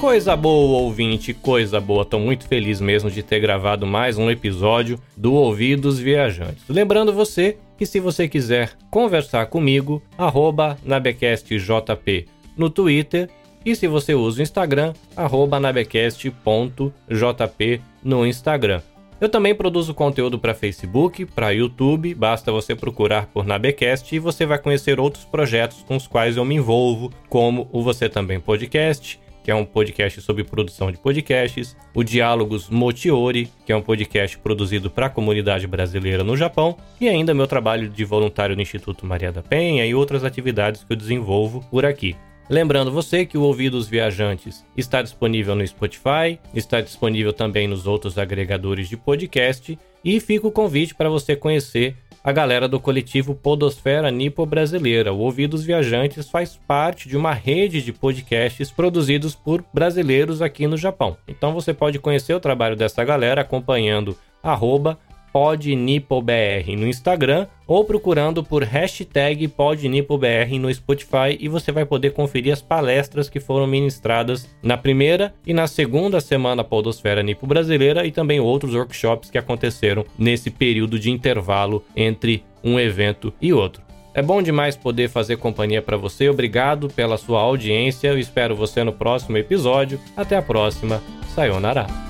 Coisa 0.00 0.34
boa, 0.34 0.80
ouvinte, 0.80 1.34
coisa 1.34 1.78
boa. 1.78 2.06
Tô 2.06 2.18
muito 2.18 2.48
feliz 2.48 2.80
mesmo 2.80 3.10
de 3.10 3.22
ter 3.22 3.38
gravado 3.38 3.86
mais 3.86 4.16
um 4.16 4.30
episódio 4.30 4.98
do 5.14 5.34
Ouvidos 5.34 5.98
Viajantes. 5.98 6.64
Lembrando 6.70 7.12
você 7.12 7.58
que 7.76 7.84
se 7.84 8.00
você 8.00 8.26
quiser 8.26 8.70
conversar 8.90 9.44
comigo, 9.46 10.02
arroba 10.16 10.78
nabecastjp 10.82 12.26
no 12.56 12.70
Twitter 12.70 13.28
e 13.64 13.76
se 13.76 13.86
você 13.86 14.14
usa 14.14 14.40
o 14.40 14.42
Instagram, 14.42 14.94
arroba 15.14 15.60
nabecast.jp 15.60 17.82
no 18.02 18.26
Instagram. 18.26 18.80
Eu 19.20 19.28
também 19.28 19.54
produzo 19.54 19.92
conteúdo 19.92 20.38
para 20.38 20.54
Facebook, 20.54 21.26
para 21.26 21.50
YouTube, 21.50 22.14
basta 22.14 22.50
você 22.50 22.74
procurar 22.74 23.26
por 23.26 23.44
Nabecast 23.44 24.16
e 24.16 24.18
você 24.18 24.46
vai 24.46 24.58
conhecer 24.58 24.98
outros 24.98 25.26
projetos 25.26 25.82
com 25.82 25.94
os 25.94 26.06
quais 26.06 26.38
eu 26.38 26.44
me 26.44 26.54
envolvo, 26.54 27.12
como 27.28 27.68
o 27.70 27.82
Você 27.82 28.08
Também 28.08 28.40
Podcast, 28.40 29.20
que 29.42 29.50
é 29.50 29.54
um 29.54 29.64
podcast 29.64 30.22
sobre 30.22 30.42
produção 30.42 30.90
de 30.90 30.96
podcasts, 30.96 31.76
o 31.94 32.02
Diálogos 32.02 32.70
Motiori, 32.70 33.50
que 33.66 33.72
é 33.72 33.76
um 33.76 33.82
podcast 33.82 34.38
produzido 34.38 34.90
para 34.90 35.06
a 35.06 35.10
comunidade 35.10 35.66
brasileira 35.66 36.24
no 36.24 36.34
Japão, 36.34 36.78
e 36.98 37.06
ainda 37.06 37.34
meu 37.34 37.46
trabalho 37.46 37.90
de 37.90 38.04
voluntário 38.06 38.56
no 38.56 38.62
Instituto 38.62 39.04
Maria 39.04 39.30
da 39.30 39.42
Penha 39.42 39.84
e 39.84 39.94
outras 39.94 40.24
atividades 40.24 40.82
que 40.82 40.92
eu 40.92 40.96
desenvolvo 40.96 41.62
por 41.70 41.84
aqui. 41.84 42.16
Lembrando 42.50 42.90
você 42.90 43.24
que 43.24 43.38
o 43.38 43.42
Ouvidos 43.42 43.86
Viajantes 43.86 44.66
está 44.76 45.00
disponível 45.02 45.54
no 45.54 45.64
Spotify, 45.64 46.36
está 46.52 46.80
disponível 46.80 47.32
também 47.32 47.68
nos 47.68 47.86
outros 47.86 48.18
agregadores 48.18 48.88
de 48.88 48.96
podcast 48.96 49.78
e 50.04 50.18
fica 50.18 50.48
o 50.48 50.50
convite 50.50 50.92
para 50.92 51.08
você 51.08 51.36
conhecer 51.36 51.96
a 52.24 52.32
galera 52.32 52.66
do 52.66 52.80
coletivo 52.80 53.36
Podosfera 53.36 54.10
Nipo 54.10 54.44
Brasileira. 54.44 55.12
O 55.12 55.18
Ouvidos 55.18 55.62
Viajantes 55.62 56.28
faz 56.28 56.58
parte 56.66 57.08
de 57.08 57.16
uma 57.16 57.32
rede 57.32 57.80
de 57.80 57.92
podcasts 57.92 58.68
produzidos 58.68 59.32
por 59.36 59.64
brasileiros 59.72 60.42
aqui 60.42 60.66
no 60.66 60.76
Japão. 60.76 61.16
Então 61.28 61.54
você 61.54 61.72
pode 61.72 62.00
conhecer 62.00 62.34
o 62.34 62.40
trabalho 62.40 62.74
dessa 62.74 63.04
galera 63.04 63.42
acompanhando 63.42 64.18
arroba 64.42 64.98
PodNipoBR 65.32 66.76
no 66.76 66.86
Instagram 66.86 67.46
ou 67.66 67.84
procurando 67.84 68.42
por 68.42 68.64
hashtag 68.64 69.46
PodNipoBR 69.48 70.58
no 70.58 70.72
Spotify 70.72 71.36
e 71.38 71.48
você 71.48 71.70
vai 71.70 71.84
poder 71.84 72.10
conferir 72.10 72.52
as 72.52 72.60
palestras 72.60 73.28
que 73.28 73.38
foram 73.38 73.66
ministradas 73.66 74.48
na 74.62 74.76
primeira 74.76 75.34
e 75.46 75.54
na 75.54 75.66
segunda 75.66 76.20
semana 76.20 76.64
Podosfera 76.64 77.22
Nipo 77.22 77.46
Brasileira 77.46 78.04
e 78.06 78.10
também 78.10 78.40
outros 78.40 78.74
workshops 78.74 79.30
que 79.30 79.38
aconteceram 79.38 80.04
nesse 80.18 80.50
período 80.50 80.98
de 80.98 81.10
intervalo 81.10 81.84
entre 81.94 82.42
um 82.62 82.78
evento 82.78 83.32
e 83.40 83.52
outro. 83.52 83.82
É 84.12 84.22
bom 84.22 84.42
demais 84.42 84.76
poder 84.76 85.08
fazer 85.08 85.36
companhia 85.36 85.80
para 85.80 85.96
você. 85.96 86.28
Obrigado 86.28 86.88
pela 86.88 87.16
sua 87.16 87.40
audiência. 87.40 88.08
Eu 88.08 88.18
espero 88.18 88.56
você 88.56 88.82
no 88.82 88.92
próximo 88.92 89.36
episódio. 89.36 90.00
Até 90.16 90.36
a 90.36 90.42
próxima. 90.42 91.00
Sayonara. 91.34 92.09